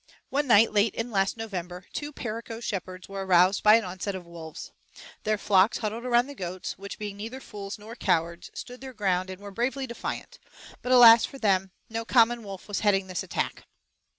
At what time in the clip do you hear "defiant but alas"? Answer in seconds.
9.85-11.25